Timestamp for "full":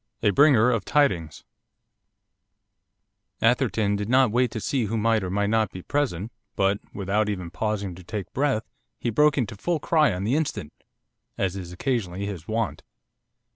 9.55-9.79